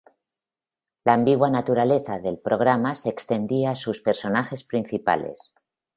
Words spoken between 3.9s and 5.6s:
personajes principales.